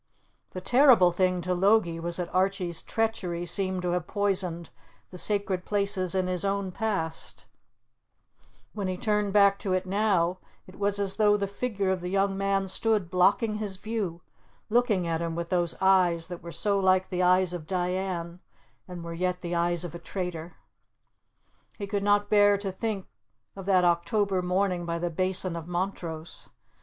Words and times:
The 0.53 0.61
terrible 0.61 1.11
thing 1.11 1.41
to 1.41 1.53
Logie 1.53 1.99
was 1.99 2.17
that 2.17 2.33
Archie's 2.33 2.81
treachery 2.81 3.45
seemed 3.45 3.83
to 3.83 3.89
have 3.91 4.07
poisoned 4.07 4.71
the 5.11 5.17
sacred 5.19 5.63
places 5.63 6.15
in 6.15 6.25
his 6.25 6.43
own 6.43 6.71
past; 6.71 7.45
when 8.73 8.87
he 8.87 8.97
turned 8.97 9.31
back 9.31 9.59
to 9.59 9.73
it 9.73 9.85
now, 9.85 10.39
it 10.65 10.79
was 10.79 10.97
as 10.97 11.17
though 11.17 11.37
the 11.37 11.45
figure 11.45 11.91
of 11.91 12.01
the 12.01 12.09
young 12.09 12.35
man 12.35 12.67
stood 12.67 13.11
blocking 13.11 13.59
his 13.59 13.77
view, 13.77 14.21
looking 14.71 15.05
at 15.05 15.21
him 15.21 15.35
with 15.35 15.49
those 15.49 15.77
eyes 15.79 16.25
that 16.29 16.41
were 16.41 16.51
so 16.51 16.79
like 16.79 17.09
the 17.11 17.21
eyes 17.21 17.53
of 17.53 17.67
Diane, 17.67 18.39
and 18.87 19.03
were 19.03 19.13
yet 19.13 19.41
the 19.41 19.53
eyes 19.53 19.83
of 19.83 19.93
a 19.93 19.99
traitor. 19.99 20.55
He 21.77 21.85
could 21.85 22.01
not 22.03 22.27
bear 22.27 22.57
to 22.57 22.71
think 22.71 23.05
of 23.55 23.67
that 23.67 23.85
October 23.85 24.41
morning 24.41 24.83
by 24.83 24.97
the 24.97 25.11
Basin 25.11 25.55
of 25.55 25.67
Montrose. 25.67 26.49